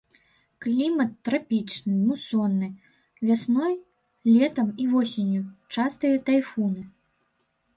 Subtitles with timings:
[0.65, 2.69] Клімат трапічны мусонны,
[3.31, 3.75] вясной,
[4.35, 5.43] летам і восенню
[5.77, 6.81] частыя тайфуны.